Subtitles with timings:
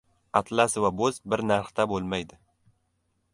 [0.39, 2.41] •Atlas va bo‘z bir narhda bo‘lmaydi.